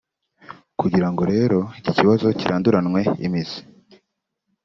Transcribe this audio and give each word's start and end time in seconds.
Kugira 0.79 1.07
ngo 1.11 1.23
rero 1.33 1.59
iki 1.79 1.91
kibazo 1.97 2.25
kiranduranwe 2.39 3.01
imizi 3.25 3.59